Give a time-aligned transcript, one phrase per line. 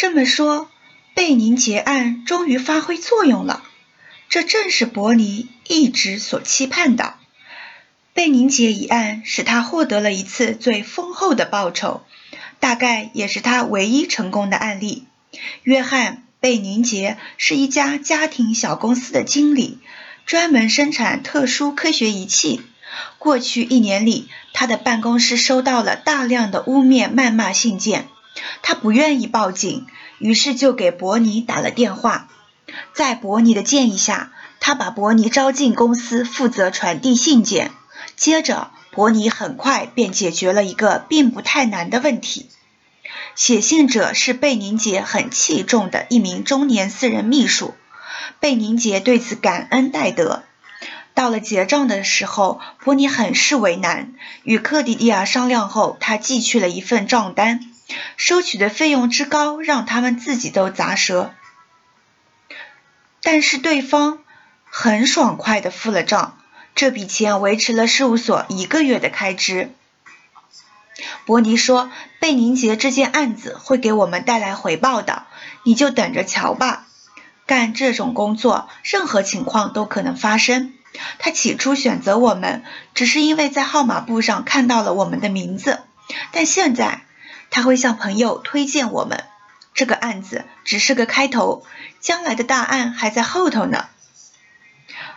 [0.00, 0.70] 这么说，
[1.12, 3.62] 贝宁结案终于发挥作用了。
[4.30, 7.16] 这正是伯尼一直所期盼的。
[8.14, 12.00] 贝宁杰一案使他获得了一次最丰厚的报酬，
[12.60, 15.04] 大概也是他唯一成功的案例。
[15.64, 19.80] 约翰·贝宁杰是一家家庭小公司的经理，
[20.24, 22.62] 专门生产特殊科学仪器。
[23.18, 28.08] 过去一年里，他的办公室收到了大量的污蔑、谩骂信件。
[28.62, 29.86] 他不愿意报警，
[30.18, 32.28] 于是就给伯尼打了电话。
[32.94, 37.72] 在伯尼的建议下，他把伯尼招进公司，负责传递信件。
[38.16, 42.48] 接着，伯尼很快便解决了一个并不太难的问题。
[43.34, 47.74] 写信者是贝宁杰很器重的一名中年私人秘书。
[48.38, 50.42] 贝宁杰对此感恩戴德。
[51.14, 54.14] 到了结账的时候，伯尼很是为难。
[54.42, 57.69] 与克迪蒂亚商量后，他寄去了一份账单。
[58.16, 61.34] 收取的费用之高，让他们自己都咂舌。
[63.22, 64.18] 但是对方
[64.64, 66.38] 很爽快的付了账，
[66.74, 69.70] 这笔钱维持了事务所一个月的开支。
[71.24, 75.26] 伯尼说：“贝宁杰这件案子会给我们带来回报的，
[75.64, 76.86] 你就等着瞧吧。
[77.46, 80.74] 干这种工作，任何情况都可能发生。
[81.18, 85.80] 他起初选择我们，只是因为在号码簿上看到了我们的名字，
[86.32, 87.02] 但现在……”
[87.50, 89.24] 他会向朋友推荐我们。
[89.74, 91.64] 这个案子只是个开头，
[92.00, 93.88] 将来的大案还在后头呢。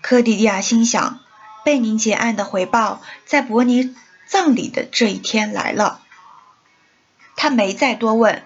[0.00, 1.20] 科迪亚心想，
[1.64, 3.94] 贝宁杰案的回报在伯尼
[4.26, 6.00] 葬礼的这一天来了。
[7.34, 8.42] 他没再多问。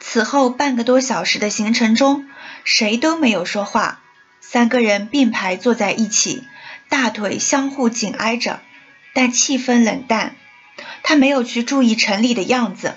[0.00, 2.28] 此后半个多小时的行程中，
[2.64, 4.00] 谁都没有说话。
[4.40, 6.46] 三个人并排坐在一起，
[6.88, 8.60] 大腿相互紧挨着，
[9.12, 10.36] 但气氛冷淡。
[11.02, 12.96] 他没有去注意城里的样子。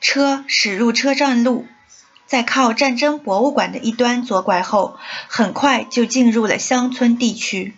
[0.00, 1.66] 车驶入车站路，
[2.26, 4.96] 在靠战争博物馆的一端左拐后，
[5.28, 7.74] 很快就进入了乡村地区。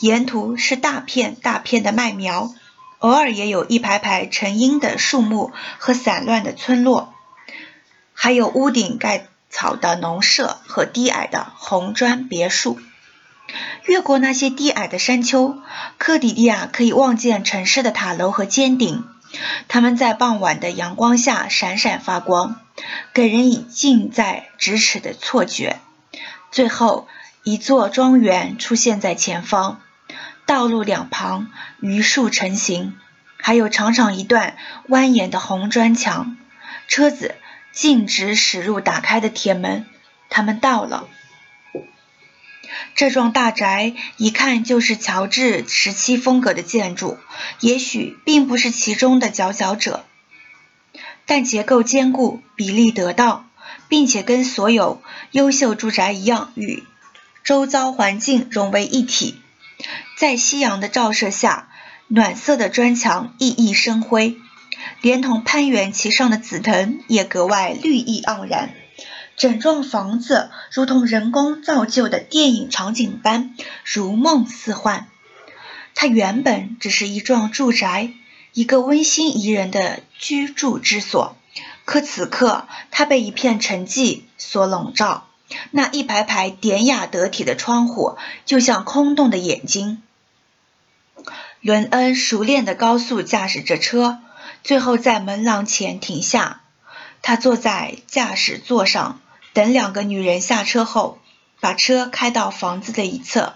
[0.00, 2.54] 沿途是大片大片的麦苗，
[2.98, 7.14] 偶尔也有一排排成荫的树木和散乱的村落，
[8.12, 12.78] 还有屋顶盖草的农舍和低矮的红砖别墅。
[13.84, 15.58] 越过那些低矮的山丘，
[15.96, 19.04] 科迪利亚可以望见城市的塔楼和尖顶。
[19.68, 22.60] 它们在傍晚的阳光下闪闪发光，
[23.12, 25.80] 给人以近在咫尺的错觉。
[26.50, 27.08] 最后，
[27.42, 29.80] 一座庄园出现在前方，
[30.46, 31.50] 道路两旁
[31.80, 32.98] 榆树成行，
[33.36, 34.56] 还有长长一段
[34.88, 36.36] 蜿蜒的红砖墙。
[36.86, 37.34] 车子
[37.72, 39.86] 径直驶入打开的铁门，
[40.28, 41.08] 他们到了。
[42.94, 47.18] 这幢大宅一看就是乔治时期风格的建筑，
[47.60, 50.04] 也许并不是其中的佼佼者，
[51.26, 53.48] 但结构坚固，比例得当，
[53.88, 56.84] 并且跟所有优秀住宅一样，与
[57.42, 59.40] 周遭环境融为一体。
[60.16, 61.68] 在夕阳的照射下，
[62.08, 64.36] 暖色的砖墙熠熠生辉，
[65.00, 68.74] 连同攀援其上的紫藤也格外绿意盎然。
[69.36, 75.08] 整幢房子如同人工造就的电影场景般如梦似幻。
[75.94, 78.12] 它原本只是一幢住宅，
[78.52, 81.36] 一个温馨宜人的居住之所。
[81.84, 85.28] 可此刻，它被一片沉寂所笼罩。
[85.70, 90.02] 那一排排典雅得体的窗户，就像空洞的眼睛。
[91.60, 94.20] 伦恩熟练地高速驾驶着车，
[94.62, 96.62] 最后在门廊前停下。
[97.22, 99.20] 他坐在驾驶座上。
[99.54, 101.18] 等两个女人下车后，
[101.60, 103.54] 把车开到房子的一侧。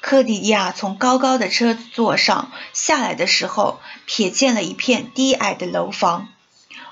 [0.00, 6.28] 科迪亚从高高的车座上下来的时候，瞥见了一片低矮的楼房，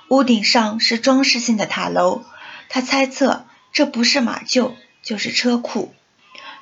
[0.08, 2.24] 屋顶上是装饰性的塔楼。
[2.68, 4.72] 他猜测这不是马厩，
[5.02, 5.94] 就是车库。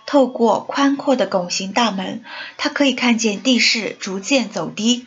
[0.05, 2.23] 透过宽阔的拱形大门，
[2.59, 5.07] 他可以看见地势逐渐走低。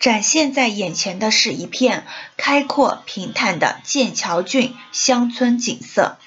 [0.00, 2.06] 展现在眼前的是一片
[2.38, 6.18] 开阔平坦的剑桥郡乡村景色，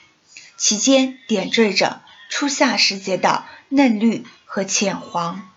[0.57, 5.49] 其间点缀着初夏时节的嫩绿和浅黄。